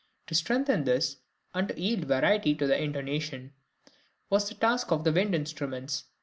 [0.25, 1.17] To strengthen this,
[1.53, 3.53] and to give variety to the intonation,
[4.31, 6.05] was the task of the wind instruments.